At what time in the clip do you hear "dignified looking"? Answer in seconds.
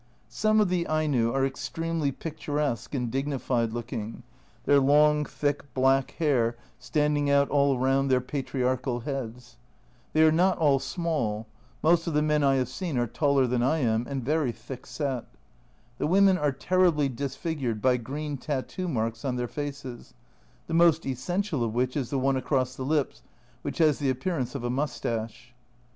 3.11-4.23